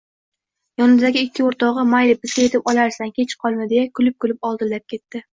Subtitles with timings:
[0.81, 5.23] Yonidagi ikki oʻrtogʻi “Mayli, bizga yetib olarsan, kech qolma”, deya kulib-kulib oldinlab ketdi.